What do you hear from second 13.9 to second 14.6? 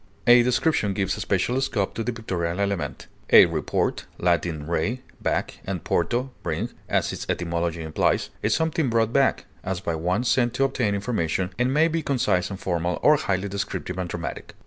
and dramatic.